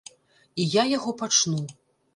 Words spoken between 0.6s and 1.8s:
І я яго пачну.